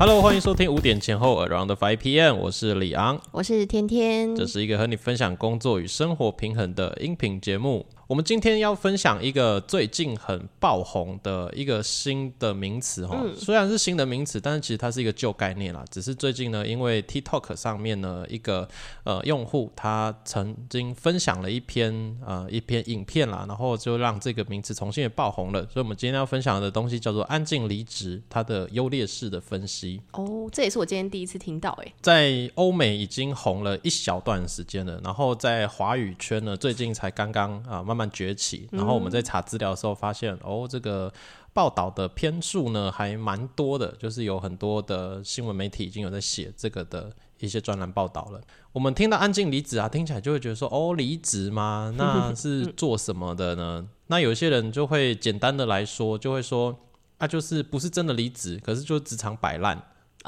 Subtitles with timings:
[0.00, 7.84] Hello，欢迎收听五点前后 Around Five PM，我是李昂，我是天天，这是一个和你分享工作与生活平衡的音频节目。
[8.08, 15.84] 我们今天要分享一个最近很爆红的一个新的名词哈，虽然是新的名词，但是其实它是一个旧概念啦。
[15.90, 18.66] 只是最近呢，因为 TikTok 上面呢一个
[19.04, 25.60] 呃用户他曾经分享了一篇呃一篇影片啦，然后就让这个名词重新也爆红了。
[25.70, 30.00] 所以，我们今天要分享的东西叫做“安静离职”，它的优劣势的分析。
[30.12, 37.97] 哦，这也是我今天第一次听到诶，在欧美已经红了一小段时间了，然后在华语圈呢，最近才刚刚啊慢。
[37.97, 41.10] 慢崛起，然后我们在查资料的时候发现，哦，这个
[41.54, 48.40] 报道的篇数呢还蛮多的，就是有很多的新闻媒体已经有在写这个的一些专栏报道了。
[48.72, 51.94] 我们听到安静离职啊，听起来就会觉得说，哦，离职吗？
[51.96, 53.88] 那是做什么的呢？
[54.08, 56.78] 那有些人就会简单的来说，就会说，
[57.16, 59.82] 啊，就是不是真的离职，可是就是职场摆烂。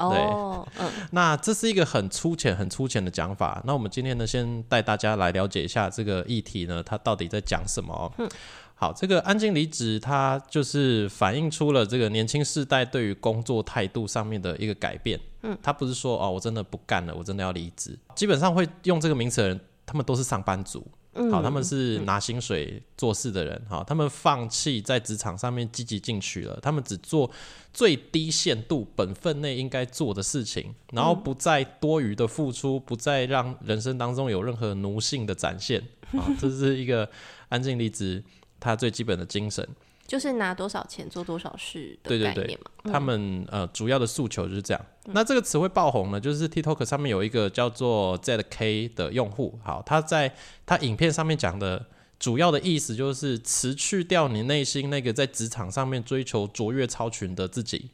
[0.09, 3.61] 哦，嗯，那这是一个很粗浅、很粗浅的讲法。
[3.65, 8.11] 那我们今天呢，先带大家来了解一下这个议题呢，它到底在讲什么？
[8.17, 8.29] 嗯，
[8.75, 15.19] 好，这个安静离职，它就是反映出了这个年轻世代对于工作态度上面的一个改变。
[15.43, 17.97] 嗯，他不是说哦，我真的不干了，我真的要离职。
[18.15, 20.85] 基本上会用这个名词的人，他们都是上班族。
[21.29, 27.29] 好，他们是拿薪水做事的人，好，他们放弃在职场上面积极进取了，他们只做
[27.73, 35.81] 最低限度本分内应该做的事情，然后不再多余的付出，不再让人生当中有任何奴性的展现，
[36.13, 37.09] 啊，这是一个
[37.49, 38.23] 安静离职
[38.59, 39.67] 他最基本的精神。
[40.11, 42.91] 就是拿多少钱做多少事的概念嘛。
[42.91, 44.85] 他们呃主要的诉求就是这样。
[45.05, 51.85] 那这个词汇爆红呢，就是 TikTok 上面有一个叫做 ZK 的用户，好，他在他影片上面讲的
[52.19, 57.91] 主要的意思就是辞去掉你内心那个在职场上面追求卓越超群的自己，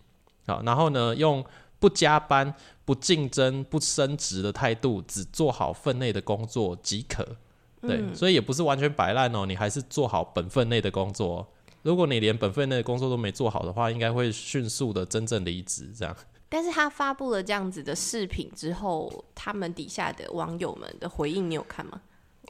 [0.47, 1.45] 好，然后呢用
[1.77, 2.51] 不加班、
[2.83, 7.37] 不竞争、不升职的态度，只做好分内的工作即可。
[7.79, 11.53] 对，所以也不是完全摆烂哦，你还是做好本分内的工作。
[11.87, 15.89] 如果你连本分内的工作都没做好的话，应该会迅速的真正离职。
[15.97, 16.13] 这样，
[16.49, 22.01] 但是他发布了这样子的视频之后，他们底下的网友们的回应，你有看吗？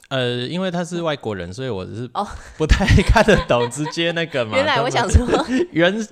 [0.08, 2.26] 呃，因为他是外国人，所以我是哦
[2.56, 4.56] 不太看得懂直接那个嘛。
[4.58, 5.24] 原来我想说，
[5.70, 6.08] 原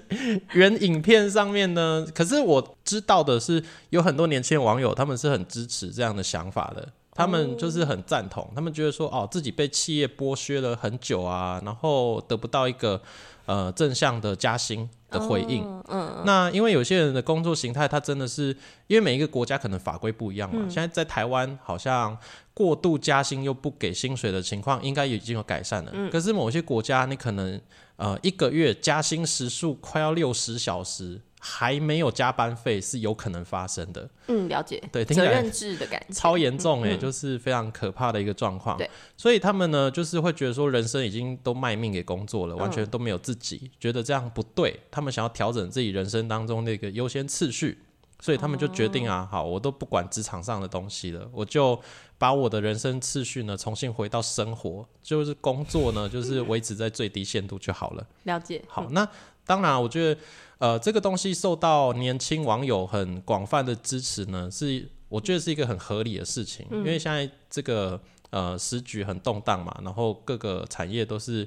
[0.53, 3.61] 原影片上面呢，可是我知道的是，
[3.91, 6.89] 有很多年轻网友他们是很支持这样的想法的。
[7.17, 13.01] 他们就是很赞同，他们觉得说，哦，自己被企业剥削了很久啊，然后得不到一个
[13.47, 15.65] 呃正向的加薪的回应。
[15.89, 18.55] 嗯，那因为有些人的工作形态，他真的是
[18.87, 20.61] 因为每一个国家可能法规不一样嘛。
[20.69, 22.17] 现在在台湾好像
[22.53, 25.93] 过度加薪又不给薪水的情况，应该已经有改善了。
[26.11, 27.59] 可是某些国家，你可能
[27.97, 31.21] 呃一个月加薪时数快要六十小时。
[31.39, 34.09] 还没有加班费是有可能发生的。
[34.29, 34.83] 嗯，了解。
[34.91, 38.77] 对，责任制的感觉超严重哎，就是非常可怕的一个状况。
[38.77, 44.81] 对，所以他们呢，就是会觉得说，人生已经都卖命给工作了，完全都没有自己，觉得这样不对。
[44.91, 47.79] 他们想要调整自己人生当中那个优先次序，
[48.27, 51.81] 所以他们就决定啊，好，我都不管职场上的东西了，我就
[52.19, 58.05] 把我的人生次序呢重新回到生活，就是工作呢，就是维持在最低限度就好了。
[58.25, 58.61] 了解。
[58.67, 59.09] 好，那
[59.45, 60.21] 当然，我觉得。
[60.59, 68.01] 呃，这个东西受到年轻网友很广泛的支持呢，是我觉得是一个很合理的事情，因为现在这个
[68.31, 71.47] 呃时局很动荡嘛，然后各个产业都是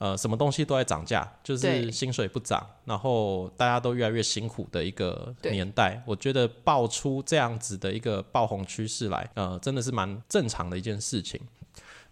[0.00, 11.40] 呃什么东西都在涨价，就是薪水不涨，然后大家都越来越辛苦的一个年代，我觉得爆出这样子的一个爆红趋势来，呃，真的是蛮正常的一件事情。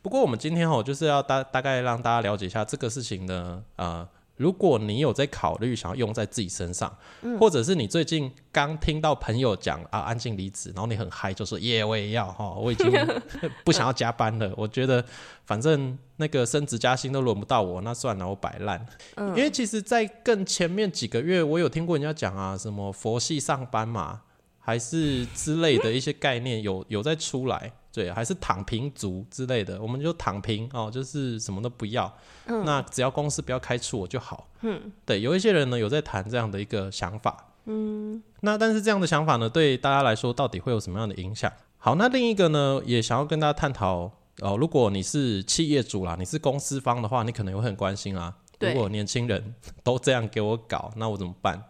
[0.00, 4.08] 不过我们今天哦，就是要大大概让大家了解一下这个事情呢，呃。
[4.38, 6.90] 如果你有在考虑想要用在自己身上，
[7.38, 12.90] 或者是你最近刚听到朋友讲啊安静离职，然后你很嗨，就说耶我也要哈，我已经
[13.64, 14.50] 不想要加班了。
[14.56, 15.04] 我觉得
[15.44, 18.86] 反正那个升职加薪都轮不到我，那算了，我摆烂。
[19.16, 24.22] 因为其实，在更前面几个月，我有听过人家讲啊，什么佛系上班嘛，
[24.60, 27.72] 还是之类的一些概念有有在出来。
[27.98, 32.16] 对，还是躺平族之类的，我们就躺平哦，就是什么都不要。
[32.46, 34.46] 嗯，那只要公司不要开除我就好。
[34.60, 37.36] 嗯，对，有一些人呢有在谈这样的一个想法。
[37.64, 41.52] 嗯，那但是这样的想法呢，对大家来说到底会有什么样的影响？
[41.78, 44.10] 好，那另一个呢，也想要跟大家探讨
[44.40, 48.32] 哦，如果你是企业主啦，你是公司方的话，你可能会很关心啊。
[48.60, 51.60] 如果年轻人都这样给我搞，那我怎么办？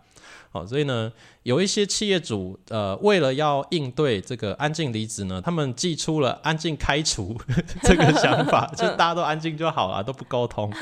[0.51, 1.13] 好，所以呢，
[1.43, 7.37] 有一些企业主，呃，为了要应对这个安静离职呢，他们寄出了安静开除
[7.83, 10.73] 这个想法，就大家都安静就好了，都不沟通。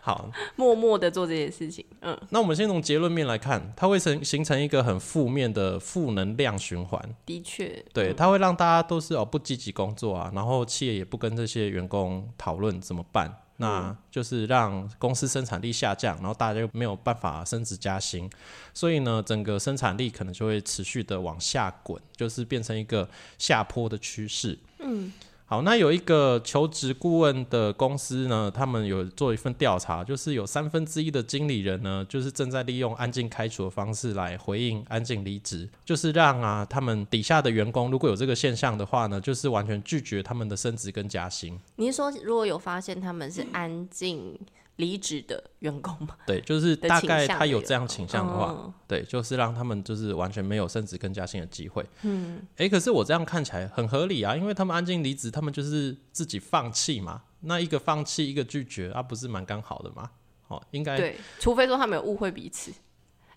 [0.00, 1.84] 好， 默默的做这件事情。
[2.00, 7.00] 嗯，那我们先从结论面来看，它会成形成一个很负面的负能量循环。
[7.26, 18.28] 的确，对，它会让大家都是哦不积极工作啊，然后企业也不跟这些员工讨论怎么办，那就是让公司生产力下降，然后大家又没有办法升职加薪，
[18.72, 23.08] 所以呢，整个生产力可能就会持续的往下滚，就是变成一个
[23.38, 24.58] 下坡的趋势。
[24.78, 25.12] 嗯。
[25.50, 41.58] 好，那有一个求职顾问的公司呢，他们有做一份调查，就是有三分之一的经理人呢，就是正在利用安静开除的方式来回应安静离职，就是让啊他们底下的员工如果有这个现象的话呢，就是完全拒绝他们的升职跟加薪。
[41.76, 44.38] 你是说如果有发现他们是安静？
[44.78, 51.84] 离职的员工嘛， 对，就是大概他有这样倾向的话，对，就是让他们就是完全没有升职跟加薪的机会。
[52.02, 57.22] 嗯，哎，可是我这样看起来很合理啊，因为他们安静离职，他们就是自己放弃嘛。
[57.40, 60.10] 那一个放弃，一个拒绝，啊，不是蛮刚好的吗？
[60.46, 62.72] 哦，应该对，除非说他们有误会彼此。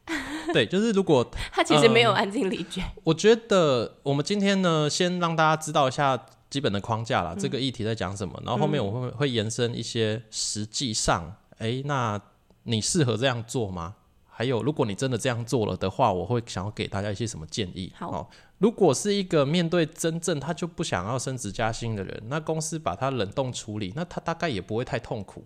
[0.54, 6.24] 对，就是如果 他其实没有安静离职，我觉得我们今天呢，先让大家知道一下。
[6.52, 8.40] 基本的框架了，这个议题在讲什么？
[8.46, 12.22] 然后后面我会会延伸一些实际上，哎，那
[12.64, 13.96] 你适合这样做吗？
[14.28, 17.92] 还有，如果你真的这样做了的话，我会想要给大家一些什么建议？
[17.96, 25.44] 好，如果是一个面对真正他就不想要升职加薪的人，那公司把他冷冻处理，那他大概也不会太痛苦。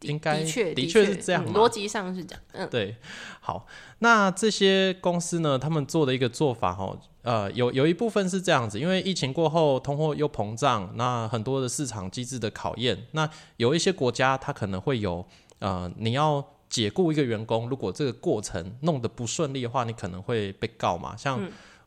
[0.00, 2.42] 应该的确的确是这样，逻辑上是这样。
[2.52, 2.96] 嗯，对。
[3.40, 3.66] 好，
[4.00, 15.24] 那这些公司呢，他们做的一个做法，哈，呃，有有一部分是这样子，因为疫情过后，通货又膨胀，那很多的市场机制的考验，那有一些国家，它可能会有，
[15.60, 21.16] 呃，你要解雇一个员工，如果这个过程弄得不顺利的话，你可能会被告嘛。
[21.16, 21.40] 像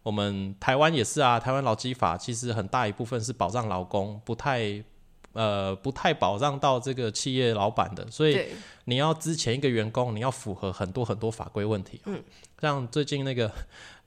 [0.04, 4.84] 我们台湾也是啊，台湾劳基法其实很大一部分是保障劳工，不太。
[5.34, 8.40] 呃，不太保障到这个企业老板的，所以
[8.86, 12.00] 你要之前一个员工，你要符合很多很多法规问题。
[12.06, 12.24] 嗯，
[12.62, 13.52] 像最近那个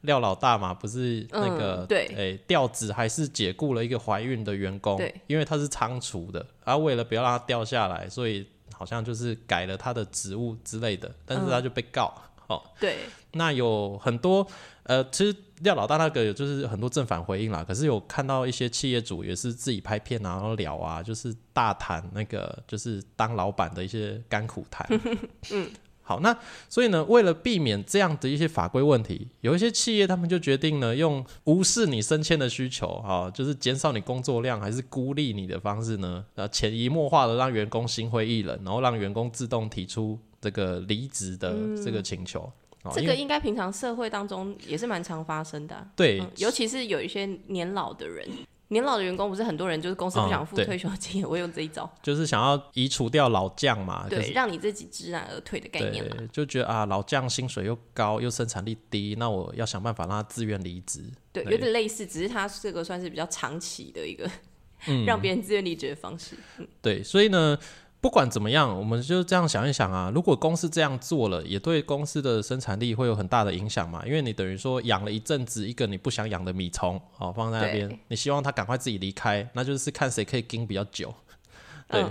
[0.02, 12.12] 廖老大嘛，不是那个对，哎，调职还是解雇了一个怀孕的员工，对，因为他是仓储的，然后为了不要让他掉下来，所以好像就是改了他的职务之类的，但是他就被告。
[12.46, 12.96] 哦，对，
[13.32, 14.46] 那有很多。
[14.84, 24.88] 呃，其实廖老大那个就是很多正反回应啦，可是有看到一些企业主也是自己拍片啊，然后聊啊，就是大谈那个就是当老板的一些甘苦谈。
[25.52, 25.70] 嗯，
[26.08, 26.34] 好，那
[26.70, 42.50] 所以呢，为了避免这样的一些法规问题，有一些企业他们就决定呢，用无视你升迁的需求，哈，就是减少你工作量，还是孤立你的方式呢，呃，潜移默化的让员工心灰意冷，然后让员工自动提出这个离职的这个请求。
[42.94, 48.26] 这个应该平常社会当中也是蛮常发生的，对，尤其是有一些年老的人，
[48.68, 64.30] 年老的员工不是很多人就是公司不想付退休金， 我用这一招，就是想要移除掉老将嘛，对，让你自己知难而退的概念就觉得啊，老将薪水又高又生产力低，那我要想办法让他自愿离职，对，有点类似，只是他这个算是比较长期的一个
[65.06, 66.36] 让别人自愿离职的方式，
[66.82, 67.58] 对，所以呢。
[68.00, 70.08] 不管怎么样，我们就这样想一想啊。
[70.14, 74.06] 如果公司这样做了，也对公司的生产力会有很大的影响嘛？
[74.06, 81.12] 因为你等于说养了一阵子一个你不想养的米虫，哦，放在那边，你希望它赶快自己离开，那就是看谁可以盯比较久。
[81.88, 82.04] 对，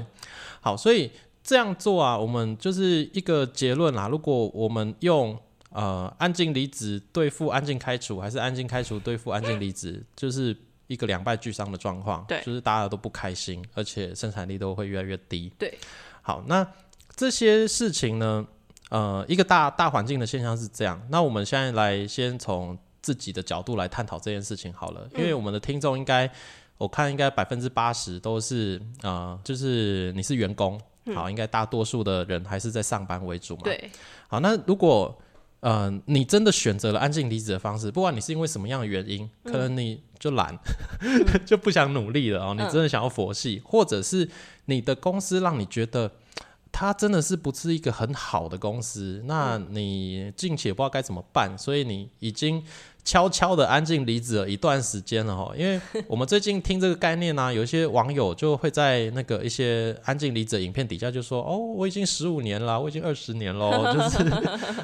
[0.60, 1.10] 好，所以
[1.42, 4.10] 这样做啊，我们就是一个结论啦。
[4.10, 10.56] 如果我们用呃安静离职对付安静开除，还是安静开除对付安静离职，就是。
[10.88, 15.52] 一个两败俱伤的状况，对，就是大家都不开心，而且生产力都会越来越低。
[15.58, 15.78] 对，
[16.22, 16.66] 好，那
[17.16, 18.48] 这些事情呢，
[18.90, 21.02] 呃，一个大大环境的现象是这样。
[21.10, 26.30] 那我们现在来先从自己的角度来探讨这件事情好了，因为我们的听众应该，
[26.78, 30.80] 我看应该百分之八十都是呃，就是你是员工，
[31.14, 33.62] 好，应该大多数的人还是在上班为主嘛。
[33.64, 33.90] 对，
[34.28, 35.18] 好，那如果
[35.60, 40.58] 呃，你真的选择了安静离职的方式，不管你是因为什么样的原因，可能你就懒，
[41.46, 42.54] 就不想努力了哦。
[42.58, 44.30] 你真的想要佛系，或者是
[44.66, 46.12] 你的公司让你觉得
[46.80, 52.64] 它真的是不是一个很好的公司，那你近期也不知道该怎么办，所以你已经。
[53.08, 55.80] 悄悄的安静离职了一段时间了哈，因为
[56.10, 64.30] 我们最近听这个概念呢， 有一些网友就会在那个一些安静离职影片底下就说：“哦，我已经十五年了，我已经二十年了， 就是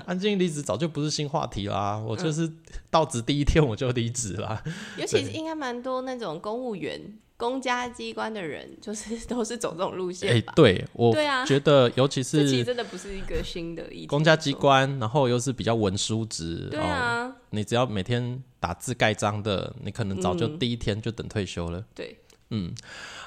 [0.05, 2.49] 安静离职早就不是新话题啦，我就是
[2.89, 4.63] 到职第一天我就离职了。”
[4.97, 7.01] 尤其是应该蛮多那种公务员。
[7.43, 10.33] 公家机关的人就是 都是走这种路线。
[10.33, 11.13] 哎，对我
[11.45, 16.69] 觉得，尤其 是其实真的不是一个新的公家机关，然后又是比较文书职。
[16.71, 21.83] 对啊，你只要每天打字盖章的，你可能早就第一天就等退休了。
[21.93, 22.17] 对，
[22.51, 22.73] 嗯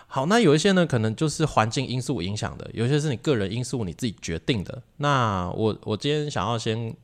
[0.06, 4.82] 好，那有一些呢，可能就是环境因素影响的，有一些是你个人因素你自己决定的。
[4.96, 6.96] 那我我今天想要先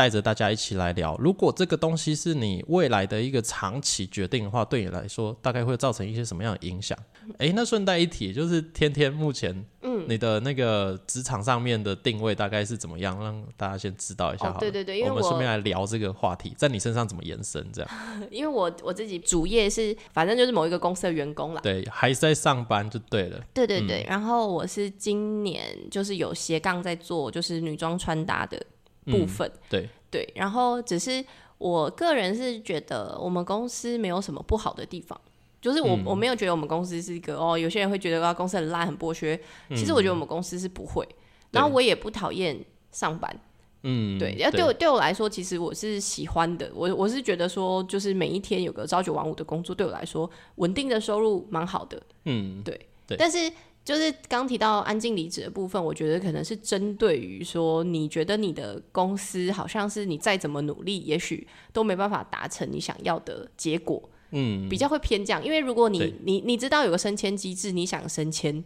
[0.00, 6.96] 带着大家一起来聊，如果这个东西是你未来的一个长期决定的话，对你来说大概会造成一些什么样的影响？
[7.36, 13.22] 诶，那顺带一提，就是天天目前，嗯，你的那个职场上面的定位大概是怎么样？
[13.22, 17.62] 让大家先知道一下好对对对因为我们顺便来聊这个话题，在你身上怎么延伸？
[17.70, 17.90] 这样
[18.32, 21.60] 因为我我自己主业是，反正就是某一个公司的员工啦。
[21.60, 23.38] 对，还是在上班就对了。
[23.52, 28.58] 对对对，然后我是今年就是有斜杠在做，就是女装穿搭的
[29.06, 29.50] 部分。
[29.68, 31.24] 对，对，然后只是
[31.58, 35.20] 我个人是觉得我们公司没有什么不好的地方，
[35.60, 39.38] 就是我、我没有觉得我们公司是一个哦，有些人会觉得啊公司很烂很剥削，
[39.70, 41.06] 其实我觉得我们公司是不会，
[41.50, 42.58] 然后我也不讨厌
[42.90, 43.40] 上班，
[43.82, 53.16] 嗯，对，要对我对我来说，其实我是喜欢的，我我是觉得说，就是每一天有个朝九晚五的工作，对我来说稳定的收入蛮好的，嗯，对，对。
[53.18, 53.52] 但是
[53.84, 65.44] 就是刚提到安静离职的部分，我觉得可能是针对于说，你觉得你的公司好像是你再怎么努力，也许都没办法达成你想要的结果，嗯，比较会偏这样。
[65.44, 68.62] 因为如果你你你知道有个升迁机制，你想升迁。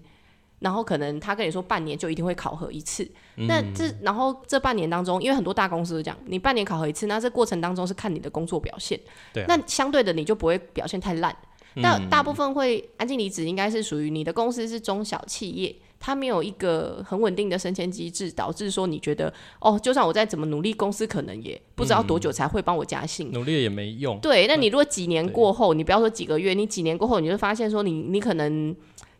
[0.60, 3.04] 然后可能他跟你说半年就一定会考核一次，
[3.36, 8.98] 嗯那这然后这半年当中，因为很多大公司都讲，你半年考核一次，那这过程当中是看你的工作表现，
[9.34, 11.36] 对啊那相对的你就不会表现太烂。
[11.76, 23.32] 那大部分会安静离职，应该是属于你的公司是中小企业，它没有一个很稳定的升迁机制，导致说你觉得哦，就算我再怎么努力，公司可能也不知道多久才会帮我加薪。
[23.32, 24.18] 努力也没用。
[24.20, 28.74] 对，那你如果几年过后，你不要说几个月，你几年过后，你就发现说你你可能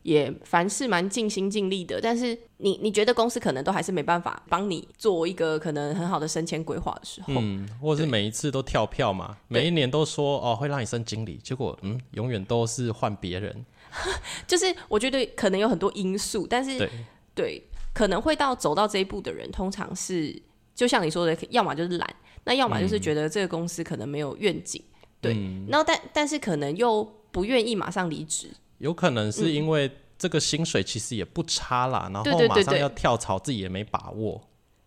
[0.05, 13.65] 也凡事蛮尽心尽力的，但是你你觉得公司可能都还是没办法帮你做一个可能很好的升迁规划的时候，嗯，或者是每一次都跳票嘛，每一年都说哦会让你升经理，结果嗯永远都是换别人。
[14.47, 16.91] 就是我觉得可能有很多因素，但是对，
[17.35, 17.63] 对，
[17.95, 20.39] 可能会到走到这一步的人，通常是
[20.75, 24.83] 就像你说的，要么就是懒，那要么就是觉得这个公司可能没有愿景，
[25.21, 25.67] 对，嗯。
[25.71, 34.41] 然后但但是可能又不愿意马上离职，有可能是因为这个薪水其实也不差啦，然对后马上要跳槽，自己也没把握。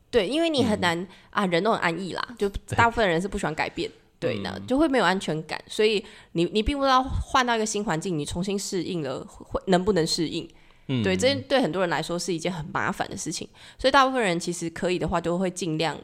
[0.09, 3.89] 对，因为你嗯很难、啊，人都很安逸啦，就大部分人是不喜欢改变。
[4.19, 10.49] 对，那嗯就会没有安全感，所以你你并不知道换到一个新环境，你重新适应了会能不能适应？
[10.87, 15.95] 嗯，对，这对很多人来说是一件很麻烦的事情，所以大部分人其实可以的话，都会尽量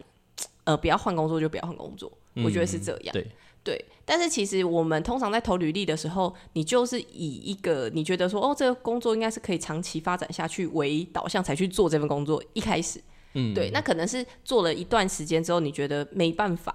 [0.65, 2.11] 呃不要换工作就不要换工作，
[2.43, 3.13] 我觉得是这样。
[3.13, 3.25] 对，
[3.63, 12.43] 对，但是其实我们通常在投履历的时候，你就是以一个你觉得说哦，这个工作应该是可以长期发展下去为导向才去做这份工作。
[12.53, 13.01] 一开始，
[13.33, 16.73] 嗯，对，那可能是做了一段时间之后，你觉得没办法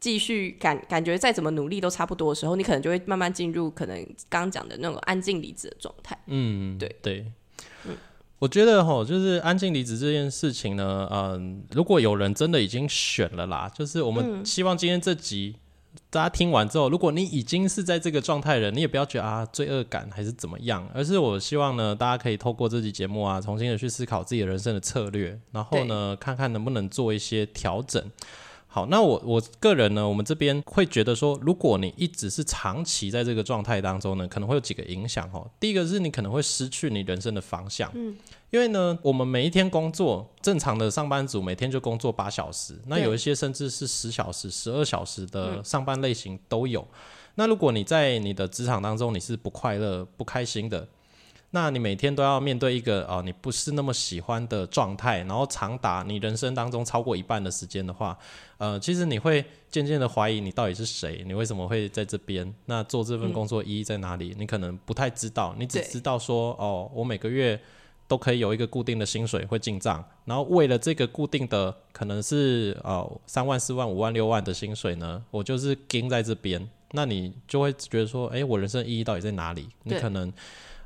[0.00, 3.96] 继续感感觉再怎么努力都差不多的时候，你可能就会慢慢进入可能
[4.28, 6.18] 刚刚讲的那种安静离职的状态。
[6.26, 7.24] 嗯，对对。
[8.40, 15.56] 我觉得哈，就是安静离职这件事情呢，嗯，如果有人真的已经选了啦，就是我们希望今天这集
[16.08, 28.02] 大家听完之后，如果你已经是在这个状态了，你也不要觉得啊罪恶感还是怎么样，而是我希望呢，大家可以透过这集节目啊，重新的去思考自己的人生的策略，然后呢，看看能不能做一些调整。
[28.72, 35.50] 好，那我我个人呢，我们这边会觉得说，如果你一直是长期在这个状态当中呢，可能会有几个影响哦。
[35.58, 38.16] 第一个是你可能会失去你人生的方向，嗯，
[38.50, 46.86] 因为呢，我们每一天工作，正常的上班族每天就工作八小时，那有一些甚至是十小时、十二小时的上班类型都有。
[47.34, 50.86] 那如果你在你的职场当中你是不快乐、不开心的，
[51.52, 58.16] 那你每天都要面对一个哦，你不是那么喜欢的状态，然后长达你人生当中超过一半的时间的话，
[58.58, 62.54] 呃，其实你会渐渐的怀疑你到底是谁，你为什么会在这边？
[62.66, 64.32] 那做这份工作意义在哪里？
[64.38, 67.60] 你可能不太知道，你只知道说哦，我每个月
[68.06, 79.68] 都可以有一个固定的薪水会进账，然后为了这个固定的可能是呃三万、四万、五万、六万的薪水呢，我就是盯在这边，那你就会觉得说，哎，我人生意义到底在哪里？
[79.82, 80.32] 你可能。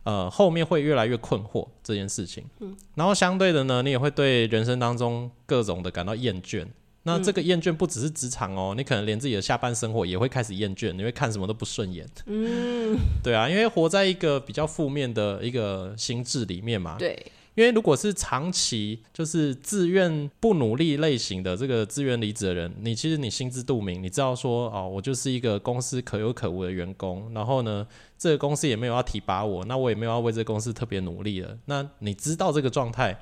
[0.05, 6.67] 呃，后面会越来越困惑这件事情，嗯，然后相对的呢，你也会对人生当中各种的感到厌倦。
[7.07, 12.09] 那这个厌倦不只是职场哦，你可能连自己的下班生活也会开始厌倦，你会看什么都不顺眼。
[12.25, 16.97] 嗯， 对啊，因为活在一个比较负面的一个心智里面嘛。
[16.99, 17.15] 对，
[17.55, 27.87] 因为如果是长期就是自愿不努力类型的这个自愿离职的人，你其实你心知肚明，你知道说哦，我就是一个公司可有可无的员工，然后呢，
[28.19, 31.57] 这个公司也没有要提拔我，那我也没有要为这个公司特别努力了。
[31.67, 33.21] 那你知道这个状态，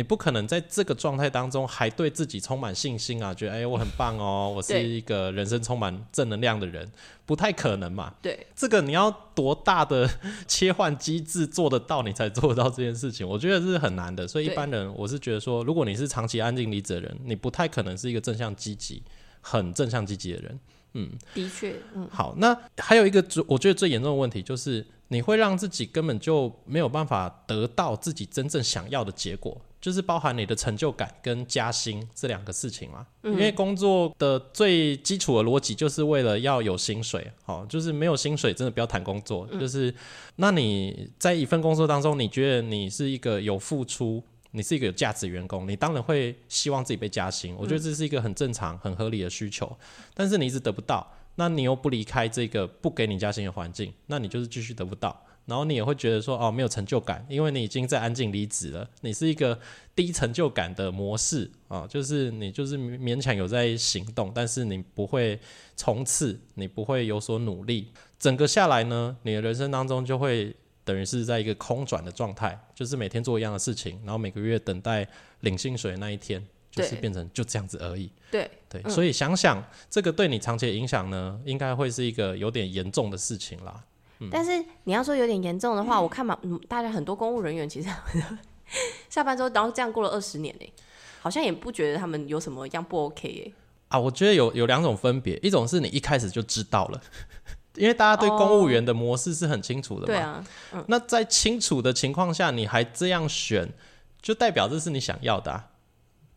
[0.00, 6.90] 你不可能在这个状态当中还对自己充满信心啊，觉得哎我很棒哦，我是一个人生充满正能量的人，
[7.26, 8.14] 不太可能嘛。
[8.22, 10.08] 对， 这个你要多大的
[10.48, 13.28] 切换机制做得到，你才做得到这件事情？
[13.28, 14.26] 我觉得是很难的。
[14.26, 19.02] 所以一般人，我是觉得说，如果你是长期安静离职的人，你不太可能是一个正向积极、
[19.42, 20.58] 很正向积极的人。
[20.94, 33.06] 嗯的确，嗯，好，那还有一个最我觉得最严重的问题就是，你会让自己根本就没有办法得到自己真正想要的结果，就是包含你的成就感跟加薪这两个事情嘛。
[33.22, 39.46] 因为工作的最基础的逻辑就是为了要有薪水，好，就是没有薪水真的不要谈工作。
[39.58, 39.94] 就是
[40.36, 44.22] 那你在一份工作当中，你觉得你是一个有付出。
[44.52, 47.54] 你是一个有价值员工，你当然会希望自己被加薪。
[47.56, 49.78] 我觉得这是一个很正常、很合理的需求。
[50.12, 55.24] 但是你一直得不到，那你又不离开这个不给你加薪的环境，那你就是继续得不到。
[55.46, 59.58] 然后你也会觉得说，哦，没有成就感，因为你已经在安静离职了，你是一个
[59.96, 65.38] 低成就感的模式啊，就是你就是勉强有在行动，但是你不会
[65.76, 70.54] 冲刺，你不会有所努力，整个下来呢，你的人生当中就会
[70.84, 75.06] 等于是在一个空转的状态，就是每天做一样的事情，然后每个月等待
[75.40, 78.08] 领薪水的那一天，就是变成就这样子而已。
[78.30, 83.82] 对，对，嗯所以想想这个对你长期的影响呢，应该会是一个有点严重的事情啦。
[84.30, 87.88] 但是你要说有点严重的话，我看嘛，嗯，大家很多公务人员其实
[89.08, 90.72] 下班之后，然后这样过了二十年呢，
[91.20, 93.52] 好像也不觉得他们有什么样不 OK 耶。
[93.88, 97.00] 啊，我觉得有有两种分别，一种是你一开始就知道了，
[97.74, 100.06] 因为大家对公务员的模式是很清楚的嘛。
[100.06, 100.44] 对啊，
[100.86, 103.68] 那在清楚的情况下，你还这样选，
[104.22, 105.70] 就代表这是你想要的、啊。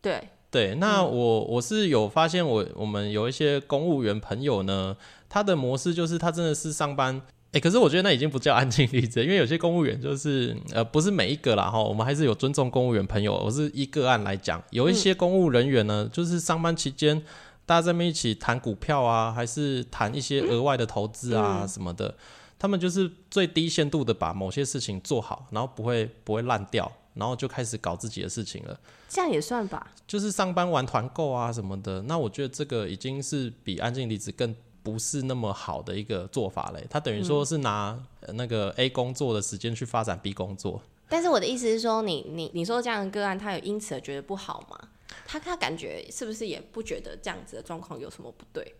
[0.00, 4.96] 对，对，那嗯我我是有发现我，我们有一些公务员朋友呢，
[5.28, 7.22] 他的模式就是他真的是上班，
[7.54, 13.32] 哎、可是我觉得那已经不叫安静离职，因为有些公务员就是呃，不是每一个啦哈，我们还是有尊重公务员朋友。
[13.32, 17.22] 我是一个案来讲，有一些公务人员呢，就是上班期间
[17.64, 22.12] 大家在一起谈股票啊，还是谈一些额外的投资啊什么的，
[22.58, 28.76] 他们就是最低限度的把某些事情做好，然后不会不会烂掉，然后就开始搞自己的事情了。
[29.08, 29.92] 这样也算吧。
[30.08, 34.52] 就是上班玩团购啊什么的，那我觉得这个已经是比安静离职更
[34.84, 36.86] 不是那么好的一个做法嘞。
[36.88, 40.80] 他等于说是拿呃那个 A 工作的时间去发展 B 工作。
[41.08, 44.78] 但是我的意思是说，你你你说这样的个案，他有因此而觉得不好吗？
[45.26, 48.74] 他他感觉是不是也不觉得这样子的状况有什么不对？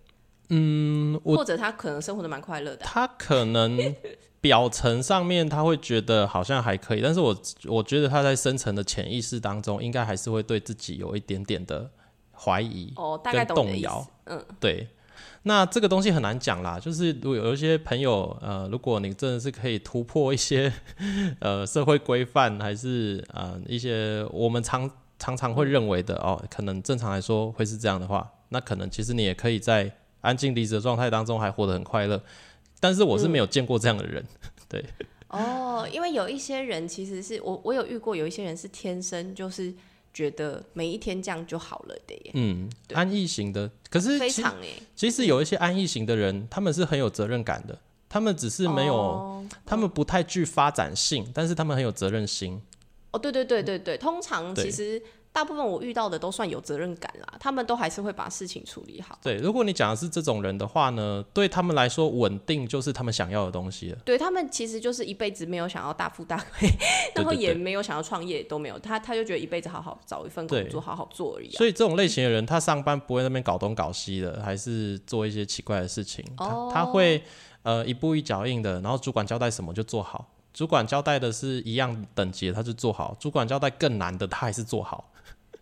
[0.50, 3.78] 嗯，我或者他可能生活的蛮快乐的啊、 他可能
[4.40, 7.34] 表层上面他会觉得好像还可以，但是我
[7.66, 11.90] 我觉得他在深层的潜意识当中，应该还是会对自己有一点点的
[12.32, 12.92] 怀疑。
[12.96, 14.10] 哦，大概懂动摇思。
[14.24, 14.86] 嗯，对，
[15.44, 16.78] 那这个东西很难讲啦。
[16.80, 20.72] 就是如果有一些朋友，呃，如果你真的是可以突破一些
[21.40, 32.22] 呃社会规范，还是呃一些我们常常常会认为的哦，可能正常来说会是这样的话，那可能其实你也可以在安静离职的状态当中还活得很快乐。
[32.80, 34.22] 但是我是没有见过这样的人，
[34.68, 34.84] 对，
[35.28, 39.72] 哦，因为有一些人其实是我我有遇过，有一些人是天生就是
[40.14, 43.70] 觉得每一天这样就好了的耶，嗯，安逸型的。
[43.90, 48.94] 可是非其常哎，其实有一些安逸型的人，他们是很有责任感的，他们只是没有。
[48.94, 49.30] 哦
[49.66, 52.58] 他们不太具发展性，但是他们很有责任心。
[53.10, 55.02] 哦，对对对对对，通常其实
[55.34, 59.18] 大部分我遇到的都算有责任感啦，他们都还是会把事情处理好。
[59.20, 63.98] 对，如果你讲的是这种人的话呢，对他们来说，稳定就是他们想要的东西了。
[64.04, 66.68] 对他们其实就是一辈子没有想要大富大贵，
[67.16, 68.78] 然后也没有想要创业，都没有。
[68.78, 71.58] 他他就觉得一辈子好好找一份工作，好好做而已、啊。
[71.58, 76.24] 所以这种类型的人，他上班不会那边搞东搞西的，还是做一些奇怪的事情。
[76.36, 77.20] 哦他他会
[77.64, 80.30] 呃一步一脚印的，然后主管交代什么就做好。
[80.54, 85.10] 主管交代的是一样等级，他就做好；主管交代更难的，他还是做好。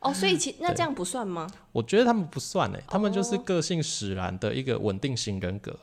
[0.01, 1.49] 哦，所以其 那这样不算吗？
[1.73, 5.75] 我觉得他们不算诶，他们就是哦个性使然的一个稳定型人格。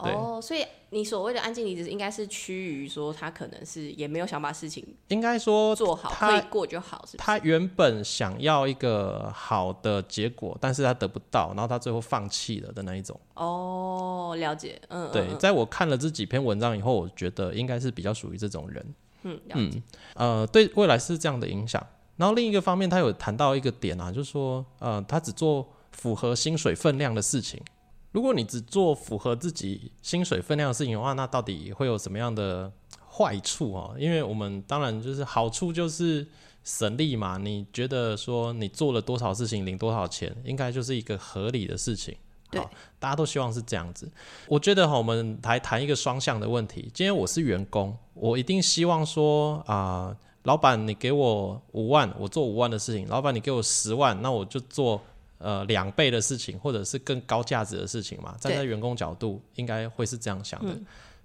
[0.00, 7.26] 对哦，所以你所谓的安静离职，应该是趋于说他可能是也没有想把事情应该说做好，他可以过就好，是不是？
[7.26, 13.18] 他原本想要一个好的结果，但是他得不到，然后他最后放弃了的那一种。
[13.34, 18.94] 哦，了解，嗯，对，嗯在我看了这几篇文章以后，我觉得应该是比较属于这种人。
[19.24, 19.82] 嗯，了解，
[20.14, 21.84] 呃，对未来是这样的影响。
[22.16, 27.60] 然后另一个方面，他有谈到一个点啊，就是说，呃，他只做符合薪水分量的事情。
[28.10, 32.72] 如果你只做符合自己薪水分量的事情的话，那到底会有什么样的
[33.10, 33.94] 坏处啊？
[33.98, 36.26] 因为我们当然就是好处就是
[36.64, 37.36] 省力嘛。
[37.36, 42.16] 你觉得说你做了多少事情领多少钱，应该就是一个合理的事情。
[42.50, 44.10] 对好，大家都希望是这样子。
[44.46, 46.90] 我觉得哈，我们来谈一个双向的问题。
[46.94, 54.98] 今天我是员工，我一定希望说啊、老板你给我五万，我做五万的事情；老板你给我十万，那我就做
[55.38, 58.36] 呃两倍的事情，或者是更高价值的事情嘛。
[58.38, 60.76] 站在员工角度，应该会是这样想的。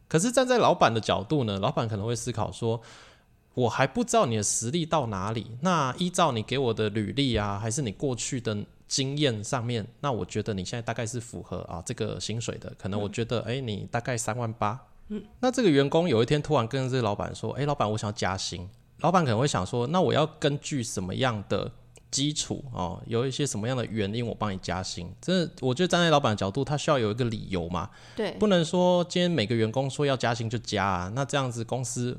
[0.07, 2.79] 可是站在老板的角度呢，老板可能会思考说，
[3.53, 5.57] 我还不知道你的实力到哪里。
[5.61, 8.55] 那依照你给我的履历啊，还是你过去的
[8.87, 12.71] 经验上面，那我觉得你现在大概是符合啊这个薪水的。
[12.77, 14.79] 可能我觉得，哎，你大概三万八。
[15.07, 18.69] 嗯，那这个员工有一天突然跟这个老板说，哎，老板，我想要加薪。
[18.99, 21.69] 老板可能会想说，那我要根据什么样的
[22.13, 25.11] 基础哦，有一些什么样的原因，我帮你加薪？
[25.19, 27.89] 这我觉得站在老板的角度，他需要有一个理由嘛。
[28.15, 31.11] 对，不能说今天每个员工说要加薪就加啊。
[31.15, 32.15] 那这样子公司，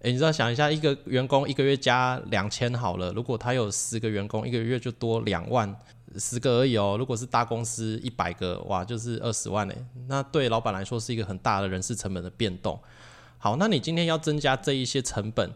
[0.00, 5.74] 诶，你知道想一下，一个员工一个月加两千好了，如果他有十个员工，一个月就多两万，
[6.18, 6.96] 十个而已哦。
[6.98, 9.74] 如果是大公司一百个，哇，就是二十万嘞。
[10.08, 12.78] 那对老板来说是一个很大的人事成本的变动。
[13.38, 15.50] 好，那你今天要增加这一些成本。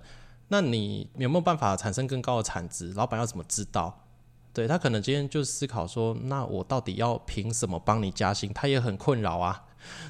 [0.53, 2.93] 那你有没有办法产生更高的产值？
[2.93, 4.05] 老板要怎么知道？
[4.53, 8.53] 对他可能今天就思考说，那我到底要凭什么帮你加薪？
[8.53, 9.65] 他也很困扰啊，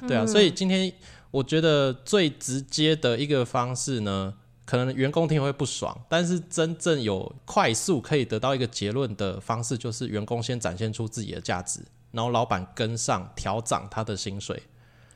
[0.05, 0.25] 对啊。
[0.25, 0.91] 所以今天
[1.31, 4.33] 我觉得最直接的一个方式呢，
[4.65, 11.79] 可能员工听会不爽，但是真正有快速可以得到一个结论的方式，就是员工先展现出自己的价值，
[12.11, 14.61] 然后老板跟上调涨他的薪水，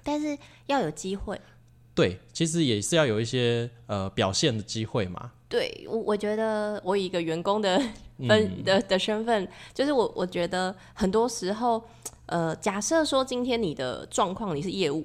[0.04, 0.38] 但是
[0.68, 1.38] 要有机会。
[1.98, 5.32] 对，其实也是要有一些呃表现的机会嘛。
[5.50, 7.82] 对，我我觉得我以一个员工的
[8.28, 11.82] 分的的身份，就是我我觉得很多时候，
[12.28, 15.04] 呃，假设说今天你的状况你是业务。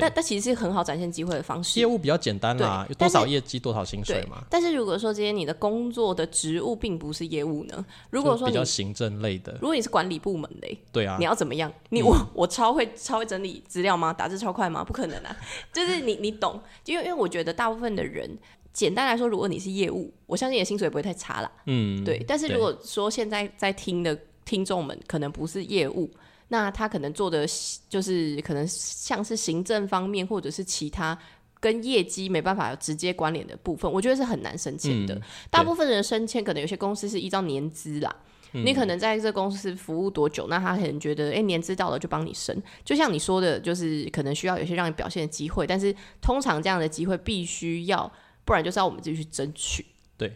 [0.00, 1.78] 但但其实是很好展现机会的方式。
[1.80, 4.44] 业务比较简单啦，有多少业绩多少薪水嘛。
[4.50, 7.84] 但是如果说今天你的工作的职务并不是业务呢？
[8.10, 11.72] 如果说比较行政类的，如果你是管理部门的，对啊，你要怎么样？
[11.90, 14.12] 你 我我超会超会整理资料吗？
[14.12, 14.84] 打字超快吗？
[14.84, 15.36] 不可能啊！
[15.72, 18.38] 就是你你懂，因为因为我觉得大部分的人，
[18.72, 21.50] 简单来说，如果你是业务，我相信你的薪水不会太差啦。
[21.66, 22.22] 嗯，对。
[22.26, 26.10] 但是如果说现在在听的听众们可能不是业务。
[26.54, 27.44] 那他可能做的
[27.88, 31.18] 就是可能像是行政方面，或者是其他
[31.58, 35.20] 跟业绩没办法有直接关联的部分，我觉得是很难升迁的。
[35.50, 38.16] 大部分人升迁，可能有些公司是依照年资啦。
[38.52, 42.56] 你可能在这公司服务多久，那他可能觉得，哎，年资到了就帮你升。
[42.84, 48.08] 就像你说的，就是可能需要有些让你表现的机会，但是通常这样的机会必须要，
[48.44, 49.84] 不然就是要我们自己去争取。
[50.16, 50.32] 对，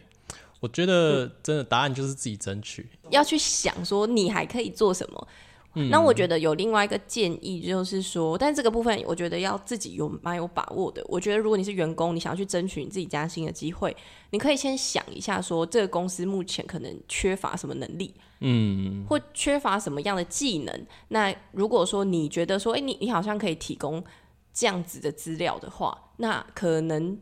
[0.59, 5.27] 我觉得真的答案就是自己争取，要去想说你还可以做什么。
[5.89, 11.03] 那我觉得有另外一个建议，就是说，但这个部分我觉得要自己有蛮有把握的。
[11.07, 13.95] 我觉得如果你是员工，你想要去争取你自己加薪的机会，
[14.31, 20.85] 你可以先想一下，说这个公司目前可能缺乏什么能力，嗯，或缺乏什么样的技能。
[21.07, 24.03] 那如果说你觉得说，哎，你你好像可以提供
[24.53, 27.17] 这样子的资料的话，那可能。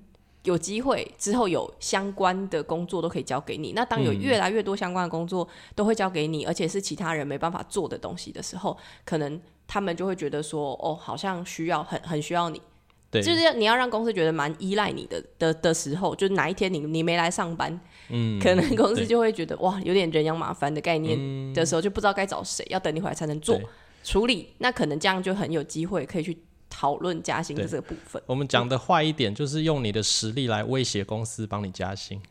[0.47, 3.73] 有机会之后有相关的工作都可以交给你。
[3.73, 12.61] 那当有越来越多相关的工作都会交给你，而且是其他人没办法做的东西的时候，可能他们就会觉得说，哦，好像需要很很需要你。
[13.11, 23.59] 对，就是你要让公司觉得蛮依赖你的的的时候，就是哪一天你你没来上班，嗯，可能公司就会觉得哇，有点人仰马翻的概念的时候，就不知道该找谁，要等你回来才能做
[24.01, 24.53] 处理。
[24.59, 26.37] 那可能这样就很有机会可以去。
[26.69, 32.21] 讨论加薪的这个部分，我们讲的坏一点，就是用你的实力来威胁公司帮你加薪，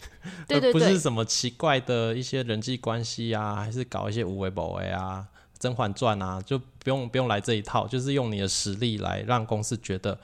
[0.47, 5.27] 对对对，不是什么奇怪的一些人际关系啊，还是搞一些无为不为啊，
[5.59, 10.19] 《甄嬛传》啊，就不用不用来这一套，就是用你的实力来让公司觉得，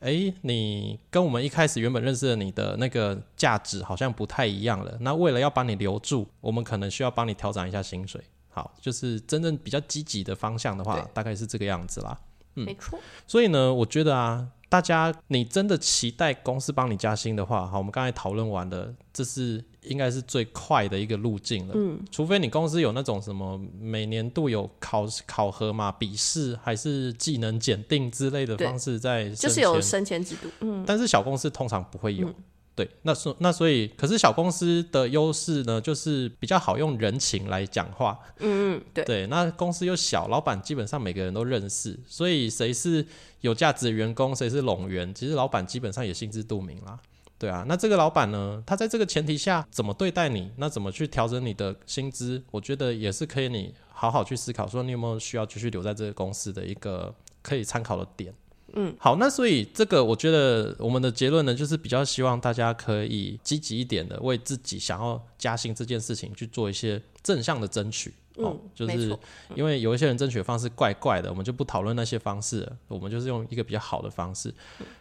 [0.00, 4.96] 哎，你跟我们一开始原本认识的你的那个价值好像不太一样了。
[5.00, 8.20] 那为了要把你留住，我们可能需要帮你调整一下薪水。
[8.50, 12.18] 好，就是真正比较积极的方向的话，大概是这个样子啦。
[12.64, 21.74] 没错，所以呢，我觉得啊，大家你真的期待公司帮你加薪的话，好，我们刚才讨论完了，这是应该是最快的一个路径了。
[21.76, 30.48] 嗯，除非你公司有那种什么每年度有考考核嘛、笔试还是技能检定之类的方式在，就是有升迁制度。
[30.60, 32.32] 嗯，但是小公司通常不会有。
[32.78, 38.16] 对，那所那所以，可是小公司的优势呢，就是比较好用人情来讲话。
[38.38, 39.04] 嗯嗯，对。
[39.04, 43.04] 对，那公司又小，老板基本上每个人都认识，所以谁是
[43.40, 46.96] 有价值的员工，谁是拢员，其实老板基本上也心知肚明啦。
[47.36, 57.12] 对啊，那这个老板呢，他在这个前提下怎么对待你，那怎么去调整你的薪资，我觉得也是可以你好好去思考，说你有没有需要继续留在这个公司的一个
[57.42, 58.32] 可以参考的点。
[58.74, 68.12] 嗯，好，那所以这个我觉得我们的结论呢，就是比较希望大家可以积极一点的，为自己想要加薪这件事情去做一些正向的争取。
[68.36, 69.18] 哦，就是
[69.56, 74.54] 因为有一些人争取的方式怪怪的，我们就不讨论那些方式，我们就是用一个比较好的方式。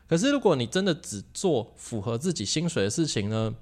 [0.08, 3.53] 可是如果你真的只做符合自己薪水的事情呢，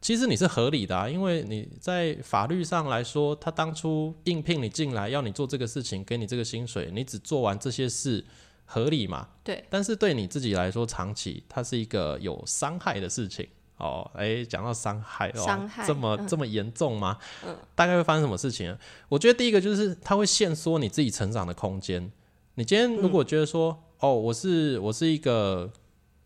[0.00, 8.24] 其实你是合理的啊，因为你在法律上来说，他当初应聘你进来要你做这个事情，给你这个薪水，你只做完这些事，
[8.70, 9.26] 合理嘛？
[9.42, 9.64] 对。
[9.68, 14.08] 但是对你自己来说，长期它是一个有伤害的事情哦。
[14.14, 17.18] 哎，讲到伤害哦，伤害这么这么严重吗？
[17.44, 17.56] 嗯。
[17.74, 18.76] 大概会发生什么事情？
[19.08, 22.10] 我觉得第一个就是它会限缩你自己成长的空间。
[22.54, 25.70] 你今天如果觉得说，哦，我是我是一个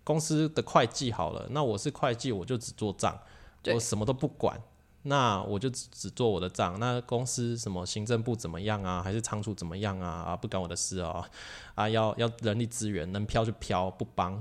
[0.05, 3.19] 公司的会计好了，那我是会计，我就只做账。
[3.67, 4.61] 我什么都不管，
[5.05, 6.79] 那我就只只做我的账。
[6.81, 9.03] 那公司什么行政部怎么样啊？
[9.03, 10.25] 还是仓储怎么样啊？
[10.29, 11.25] 啊，不干我的事哦。
[11.75, 14.41] 啊，要要人力资源，能飘就飘，不帮。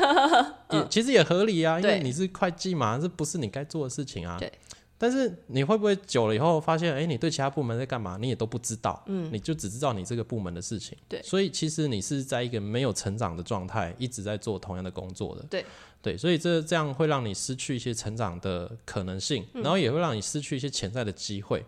[0.70, 4.36] 也其实也合理啊，因为你是会计嘛，这不是你该做的事情啊。
[4.38, 4.52] 对。
[4.98, 10.96] 但是你会不会久了以后发现，哎，你对其他部门在干嘛，你也都不知道，嗯，你就只知道你这个部门的事情。
[11.08, 11.22] 对。
[11.22, 15.44] 所以其实你是在一个没有成长的状态，一直在做同样的工作的。
[15.50, 15.64] 对。
[16.02, 21.64] 对，所以这这样会让你失去一些成长的可能性，然后也会让你失去一些潜在的机会。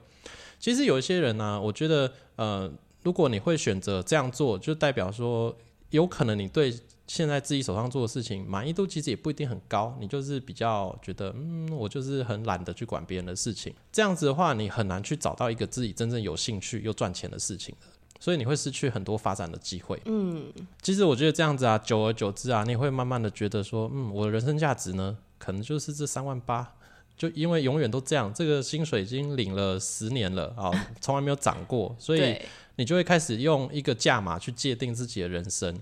[0.61, 2.71] 其实有一些人呢，我觉得，呃，
[3.03, 5.57] 如果你会选择这样做，就代表说，
[5.91, 6.73] 有可能你对
[7.09, 13.75] 现在自己手上做的事情满意度其实也不一定很高，你就是比较觉得，嗯，我就是很懒得去管别人的事情。
[13.91, 17.89] 这样子的话，你很难去找到一个自己真正有兴趣又赚钱的事情的。
[18.21, 20.01] 所以你会失去很多发展的机会。
[20.05, 26.75] 嗯，其实我觉得这样子啊，久而久之啊，你会慢慢的觉得说，嗯，我的人生价值呢，可能就是这三万八，
[27.17, 32.37] 就因为永远都这样，这个薪水已经领了十年了啊， 从来没有涨过，所以
[32.77, 35.81] 你就会开始用一个价码去界定自己的人生。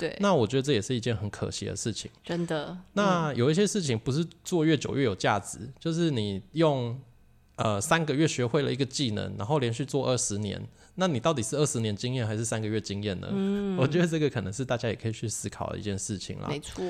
[0.00, 2.10] 对，那我觉得这也是一件很可惜的事情。
[2.24, 2.74] 真的。
[2.94, 6.98] 那有一些事情不是做越久越有价值，就是你用
[7.56, 10.58] 呃三个月学会了一个技能，然后连续做二十年。
[10.94, 13.28] 那你到底是二十年经验还是三个月经验呢？
[13.30, 16.48] 嗯，我觉得这个可能是大家也可以去思考的一件事情啦。
[16.48, 16.82] 没错，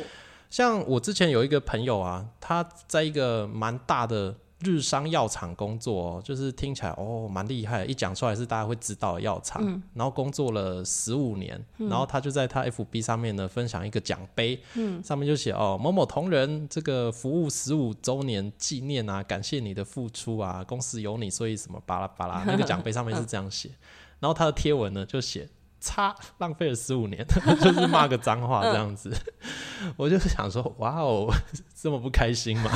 [0.48, 9.62] 像我之前有一个朋友啊，他在一个蛮大的日商药厂工作，就是听起来哦蛮厉害，一讲出来是大家会知道的药厂。
[9.64, 23.70] 嗯，然后工作了十五年，然后他就在他 FB 上面呢分享一个奖杯，嗯，上面就写哦某某同仁这个服务十五周年纪念啊，感谢你的付出啊，公司有你，所以什么巴拉巴拉，那个奖杯上面是这样写。
[24.20, 25.48] 然后他的贴文呢，就写
[25.80, 27.24] “差浪费了十五年”，
[27.60, 29.10] 就是骂个脏话这样子。
[29.96, 31.32] 我就想说，哇哦，
[31.74, 32.70] 这么不开心吗？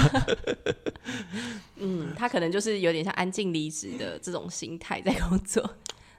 [1.77, 5.69] 嗯，他可能就是有点像安静离职的这种心态在工作。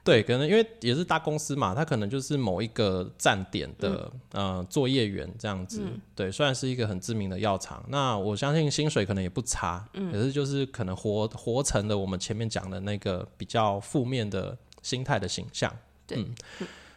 [0.04, 5.82] 对，可能因为也是大公司嘛，他可能就是某一个站点的呃作业员这样子。
[6.14, 9.84] 对，虽然是一个很知名的药厂，那我相信薪水可能也不差。
[9.94, 14.56] 嗯，可是就是可能活活成了我们前面讲的那个比较负面的。
[14.86, 15.76] 心态的形象，
[16.08, 16.26] 对，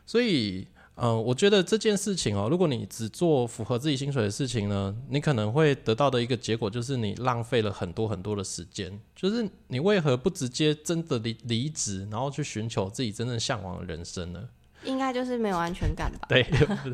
[0.06, 0.66] 所以，
[0.96, 9.00] 嗯，我觉得这件事情哦，如果你只做符合自己薪水的事情呢，你可能会得到的一个结果就是你浪费了很多很多的时间。
[9.14, 14.48] 就是你为何不直接真的离离职，然后去寻求自己真正向往的人生呢？
[14.84, 16.26] 应该就是没有安全感吧？
[16.28, 16.44] 对，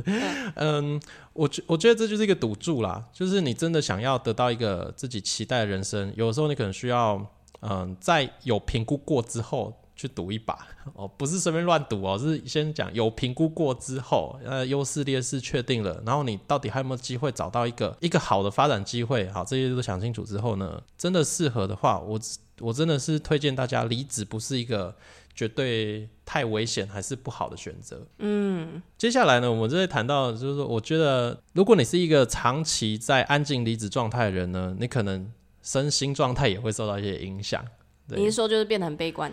[0.57, 1.01] 嗯，
[1.33, 3.03] 我觉我觉得这就是一个赌注啦。
[3.13, 7.27] 就是你真的想要得到一个自己期待的人生，有的时候你可能需要，
[7.61, 9.81] 嗯，在有评估过之后。
[9.97, 19.29] 去赌一把 哦，不是随便乱赌哦，是先讲有评估过之后，呃，优势劣势确定了，然后你到底还有没有机会找到一个一个好的发展机会？
[19.31, 22.19] 好，这些都想清楚之后呢，真的适合的话，我
[22.61, 24.95] 我真的是推荐大家离职不是一个
[25.35, 28.07] 绝对太危险还是不好的选择。
[28.19, 35.31] 嗯，接下来呢，我们就会谈到，就是说，我觉得如果你是一个长期在安静离职状态的人呢，你可能
[35.63, 37.65] 身心状态也会受到一些影响。
[38.09, 39.33] 你是说就是变得很悲观？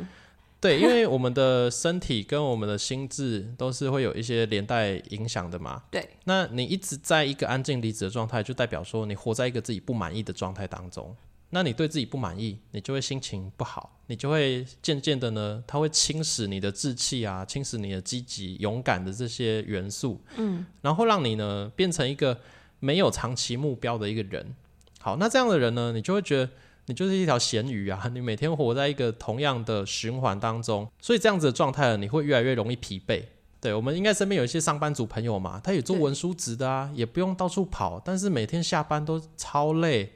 [0.62, 5.82] 对，因为我们的身体跟我们的心智都是会有一些连带影响的嘛。
[5.89, 11.15] 对，那你一直在一个安静离职的状态，就代表说你活在一个自己不满意的状态当中。
[11.50, 20.21] 那你对自己不满意，你就会心情不好，你就会渐渐的呢，它会侵蚀你的志气啊，侵蚀你的积极、勇敢的这些元素。
[20.38, 22.39] 嗯，然后让你呢变成一个
[22.80, 24.56] 没有长期目标的一个人。
[25.00, 26.52] 好，那这样的人呢，你就会觉得。
[26.88, 28.02] 你就是一条咸鱼啊！
[28.13, 33.24] 你每天活在一个同样的循环当中，所以这样子的状态，你会越来越容易疲惫。
[33.60, 40.13] 对我们应该身边有一些上班族朋友嘛，他也做文书职的啊，也不用到处跑，但是每天下班都超累。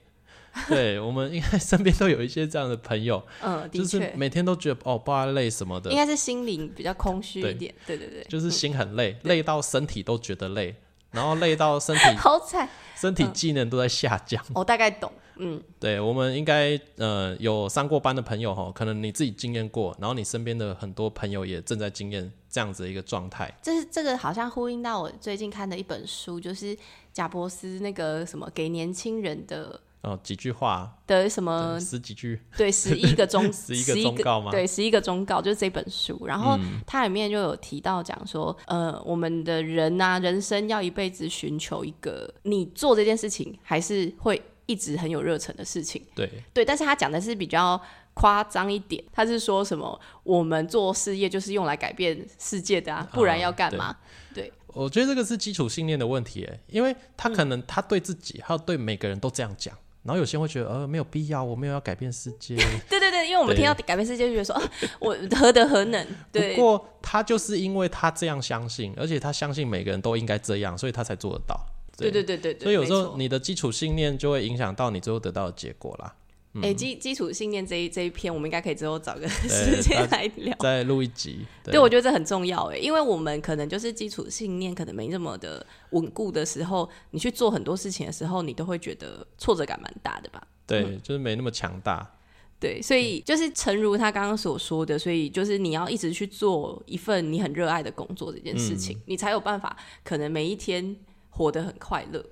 [0.69, 7.75] 对我们应该身边都有一些这样的朋友，嗯，就是每天都觉得哦，不知道累什么的，应该是心灵比较空虚一点。
[7.85, 10.73] 对对对，就是心很累，累到身体都觉得累，
[11.15, 14.43] 然后累到身体 好惨，身体技能都在下降。
[14.53, 15.11] 我大概懂。
[15.37, 23.53] 嗯，对，我们应该呃有上过班的朋友哈，可能你自己经验过，然后你身边的很多朋友也正在经验这样子的一个状态。
[23.61, 26.77] 这是这个好像呼应到我最近看的一本书，就是
[27.11, 34.51] 贾伯斯那个什么给年轻人的哦几句话，的什么十几句，对，十一个忠， 十一个忠告吗？
[34.51, 36.25] 对，十一个忠告就是这本书。
[36.27, 46.05] 然后它里面就有提到讲说，呃，我们的人呐，人生要一辈子寻求一个你做这件事情还是会一直很有热忱的事情。
[46.13, 47.81] 对对，但是他讲的是比较
[48.13, 53.97] 夸张一点，他是说什么我们做事业就是用来改变世界的啊，不然要干嘛？
[54.33, 59.75] 对，我觉得这个是基础信念的问题，哎，因为他可能他对自己还有对每个人都这样讲。
[60.05, 62.55] 然后有些人会觉得，呃，没有必要，我没有要改变世界。
[62.87, 64.61] 对对对，因为我们听到改变世界，就觉得说，
[65.01, 66.07] 我何德何能？
[66.31, 66.55] 对。
[66.55, 71.59] 不过他就是因为他这样相信，而且他相信每个人都应该这样，所以他才做得到。
[71.97, 72.59] 对对对对。
[72.59, 76.13] 所以有时候你的基础信念就会影响到你最后得到的结果啦。
[76.61, 81.45] 哎，基基础信念这一这一篇，我们应该可以之后找个时间来聊，再录一集。
[81.63, 90.47] 对，我觉得这很重要哎，因为我们可能就是基础信念可能没那么的稳固的时候，你去做很多事情的时候，你都会觉得挫折感蛮大的吧？
[90.65, 92.09] 对，就是没那么强大。
[92.57, 100.95] 对，所以就是诚如他刚刚所说的，所以就是你要一直去做一份你很热爱的工作这件事情，你才有办法可能每一天
[101.29, 102.25] 活得很快乐。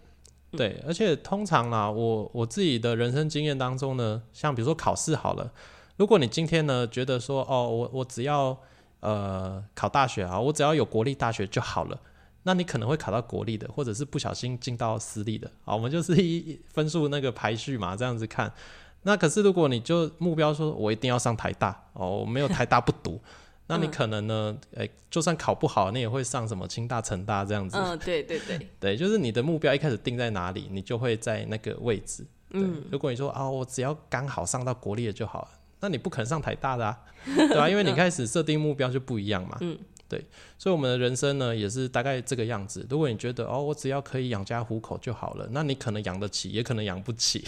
[0.55, 5.51] 对，而且通常啦，我我自己的人生经验当中呢，像比如说考试好了，
[5.97, 8.55] 如果你今天呢觉得说，哦，我我只要
[8.99, 11.99] 呃考大学啊，我只要有国立大学就好了，
[12.43, 15.49] 那你可能会考到国立的，或者是不小心进到私立的。
[15.65, 18.53] 好，我们就是一分数那个排序嘛，这样子看。
[19.01, 23.19] 那可是如果你就目标说我一定要上台大，哦，我没有台大不读。
[23.67, 24.57] 那你可能呢？
[24.75, 27.77] 哎，就算考不好，你也会上什么清大、成大这样子。
[27.77, 32.25] 嗯，对对对， 对，就是你的目标一开始定在哪里，你就会在那个位置。
[32.51, 35.47] 嗯，如果你说啊，我只要刚好上到国立的就好了，
[35.79, 37.69] 那你不可能上台大的啊， 对吧？
[37.69, 39.57] 因为你开始设定目标就不一样嘛。
[39.61, 39.77] 嗯，
[40.09, 40.23] 对，
[40.57, 42.85] 所以我们的人生呢，也是大概这个样子。
[42.89, 47.43] 如果你觉得哦，我只要可以养家糊口就好了，那你可能养得起，也可能养不起。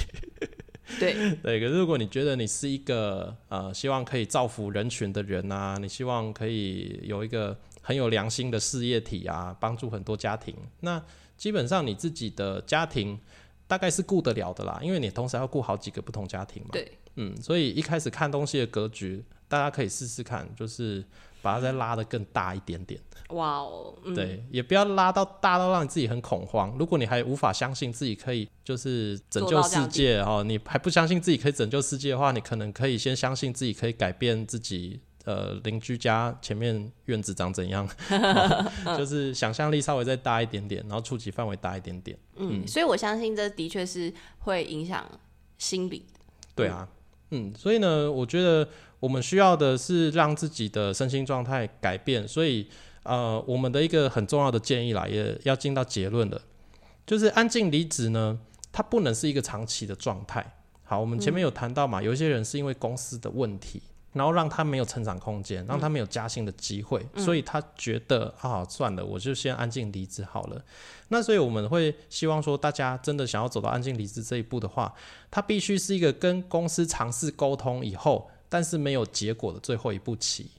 [1.00, 11.04] 对 对，可是如果你觉得你是一个呃，希望可以造福人群的人啊，你希望可以有一个很有良心的事业体啊，帮助很多家庭，那
[11.38, 13.19] 基本上你自己的家庭
[13.67, 16.69] 大概是顾得了的啦，因为你同时要顾好几个不同家庭嘛。
[16.71, 21.04] 对，嗯，所以一开始看东西的格局，大家可以试试看，就是
[21.45, 22.99] 把它再拉的更大一点点。
[23.29, 26.75] 哇哦，对，也不要拉到大到让你自己很恐慌。
[26.79, 37.88] 如果你还无法相信自己可以就是拯救世界哦，你还不相信自己可以拯救世界的话，你可能可以先相信自己可以改变自己呃邻居家前面院子长怎样，
[38.97, 42.17] 就是想象力稍微再大一点点，然后触及范围大一点点。
[42.36, 45.03] 嗯，所以我相信这的确是会影响
[45.58, 46.05] 心理。
[46.53, 46.88] 对啊，
[47.31, 48.67] 嗯，所以呢，我觉得
[49.06, 52.68] 我们需要的是让自己的身心状态改变，所以。
[53.08, 56.41] 呃，我们的一个很重要的建议啦，也要进到结论了，
[57.06, 58.39] 就是安静离职呢，
[58.72, 60.44] 它不能是一个长期的状态。
[60.84, 63.80] 好，我们前面有谈到嘛，有一些人是因为公司的问题，
[64.13, 70.60] 然后让他没有成长空间，让他没有加薪的机会，所以他觉得啊，算了，我就先安静离职好了。
[71.10, 74.91] 那所以我们会希望说，大家真的想要走到安静离职这一步的话，
[75.30, 80.50] 他必须是一个跟公司尝试沟通以后，但是没有结果的最后一步棋。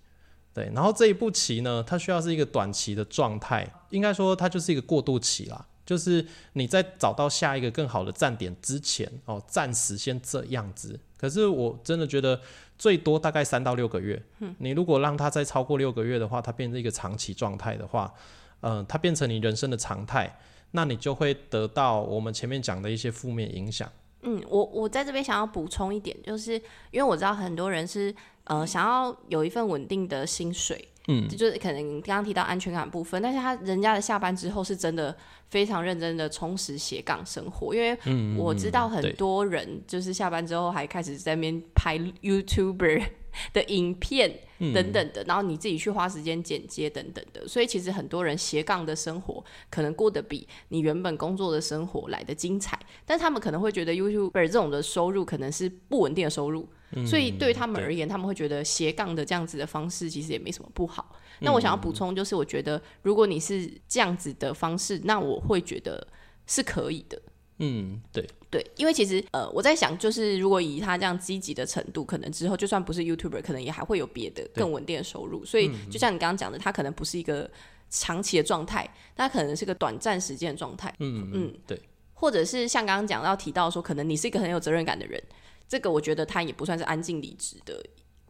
[0.53, 11.01] 对，然后这一步棋呢，它需要是一个短期的状态，应该说它就是一个过渡期啦，就是你在找到下一个更好的站点之前，哦，暂时先这样子。
[11.17, 12.39] 可是我真的觉得
[12.77, 18.13] 最多大概三到六个月，嗯你如果让它再超过六个月的话，它变成一个长期状态的话，
[18.61, 20.39] 嗯，它变成你人生的常态，
[20.73, 23.91] 那你就会得到我们前面讲的一些负面影响。
[24.27, 26.53] 嗯，我我在这边想要补充一点，就是
[26.91, 28.15] 因为我知道很多人是。
[28.49, 35.16] 呃，想要有一份稳定的薪水，嗯，就是可能刚刚提到安全感部分，但是他人家的下班之后是真的
[35.49, 37.97] 非常认真的充实斜杠生活，因为
[38.37, 43.05] 我知道很多人就是下班之后还开始在那边拍 YouTuber
[43.53, 44.40] 的影片
[44.75, 56.69] 等等的，然后你自己去花时间剪接等等的，所以其实很多人斜杠的生活可能过得比你原本工作的生活来的精彩，但他们可能会觉得 YouTuber 这种的收入可能是不稳定的收入。
[57.07, 61.16] 所以对于他们而言，他们会觉得斜杠的这样子的方式其实也没什么不好。
[61.40, 66.06] 那我想要补充就是，我觉得如果你是这样子的方式，那我会觉得
[66.46, 67.21] 是可以的。
[67.58, 75.44] 嗯，对对，因为其实呃，我在想，就是如果以他这样积极的程度，可能之后就算不是 YouTuber，可能也还会有别的更稳定的收入。
[75.44, 77.50] 所以就像你刚刚讲的，他可能不是一个
[77.90, 80.94] 长期的状态，他可能是个短暂时间的状态。
[81.00, 81.81] 嗯嗯，对。
[82.13, 85.23] 或者是像刚刚讲到提到说，可能你是一个很有责任感的人。
[85.69, 87.83] 这个我觉得他也不算是安静离职的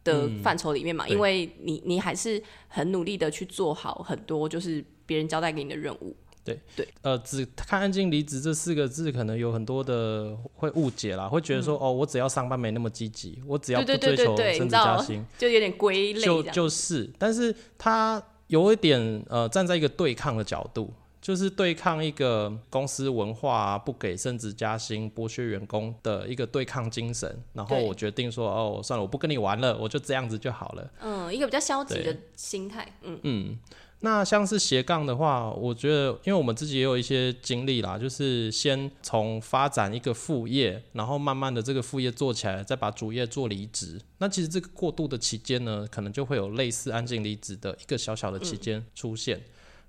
[0.04, 6.16] 的范畴里面嘛，因为你你还是很努力的去做好很多就是别人交代给你的任务。
[6.44, 16.40] 对对，呃，只看“安静离职”这四个字，可能有很多的会误解啦，会觉得说，哦，我只要上班没那么积极，我只要不追求升职加薪，就有点归类就。
[16.44, 27.42] 就是，但是他有一点呃，站在一个对抗的角度，就是对抗一个公司文化、啊、不给升职加薪、剥削员工的一个对抗精神。
[27.52, 30.90] 然后我决定说，哦，算了，我不跟你玩了，我就这样子就好了。
[31.00, 32.96] 嗯，一个比较消极的心态。
[33.02, 33.58] 嗯，嗯，
[34.00, 44.00] 那像是斜杠的话，我觉得，因为我们自己也有一些经历啦，就是先从发展一个副业，然后慢慢的这个副业做起来，再把主业做离职。
[44.18, 49.40] 那其实这个过渡的期间呢，可能就会有类似安静离职的一个小小的期间出现。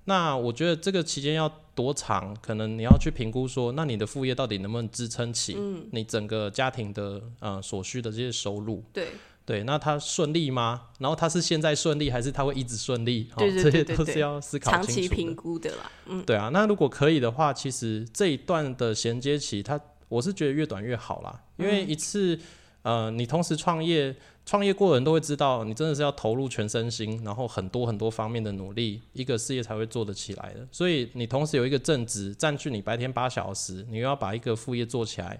[0.09, 5.57] 那我觉得这个期间要多长，可能你要去评估说，那你的副业到底能不能支撑起
[5.91, 8.81] 你整个家庭的呃所需的这些收入？
[8.93, 9.09] 对，
[9.45, 10.83] 对，那他顺利吗？
[10.99, 13.29] 然后他是现在顺利，还是他会一直顺利？
[13.35, 15.07] 哦对对这些对这些都是要思考长清楚的。
[15.09, 15.91] 期评估的啦。
[16.05, 19.77] 嗯，对啊，那如果可以的话，其实这一段的衔接期，它
[20.07, 22.39] 我是觉得越短越好啦，因为一次、
[22.87, 24.15] 呃，你同时创业，
[24.45, 30.65] 创业过的人都会知道，你真的是要投入全身心，然后很多很多方面的努力，一个事业才会做得起来的。
[30.71, 35.37] 所以你同时有一个正职占据你白天八小时，你又要把一个副业做起来。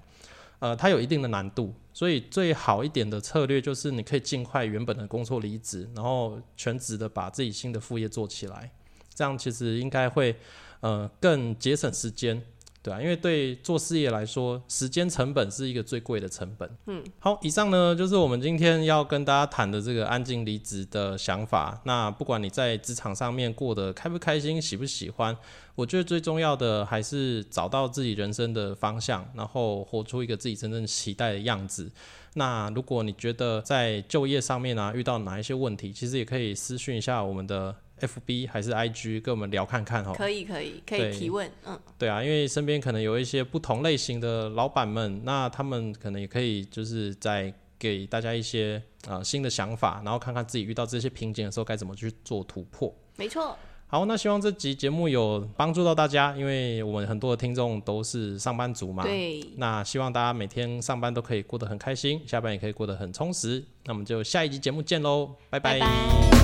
[0.60, 8.70] 呃，它有一定的难度，所以最好一点的策略就是你可以尽快原本的工作离职，然后全职的把自己新的副业做起来，
[9.16, 10.36] 这样其实应该会
[10.82, 12.44] 呃更节省时间，
[12.82, 16.70] 对啊，因为对做事业来说，时间成本是一个最贵的成本。
[16.86, 21.82] 嗯，好，以上呢就是我们今天要跟大家谈的这个安静离职的想法。
[21.84, 25.36] 那不管你在职场上面过得开不开心、喜不喜欢，
[25.76, 31.92] 我觉得最重要的还是找到自己人生的方向，然后活出一个自己真正期待的样子。
[32.36, 40.14] 那如果你觉得在就业上面啊遇到哪一些问题，其实也可以私讯一下我们的 FB 还是 IG 跟我们聊看看哦。
[40.16, 41.50] 可以可以可以提问。
[41.66, 52.94] 嗯，对啊，因为身边可能有一些不同类型的老板们，那他们可能也可以就是在给大家一些呃新的想法，然后看看自己遇到这些瓶颈的时候该怎么去做突破。
[53.16, 53.58] 没错。
[53.90, 59.02] 好，那希望这集节目有帮助到大家，因为我们很多的听众都是上班族嘛。
[59.04, 63.64] 对，那希望大家每天上班都可以过得很开心，下班也可以过得很充实。
[63.86, 66.37] 那我们就下一集节目见喽，拜拜拜。